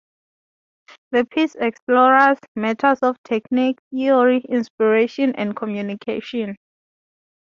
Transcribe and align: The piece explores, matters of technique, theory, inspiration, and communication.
The 1.11 1.25
piece 1.25 1.53
explores, 1.53 2.39
matters 2.55 2.97
of 3.03 3.21
technique, 3.21 3.77
theory, 3.91 4.43
inspiration, 4.49 5.35
and 5.35 5.55
communication. 5.55 6.57